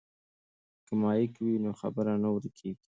[0.85, 2.83] که مایک وي نو خبره نه ورکیږي.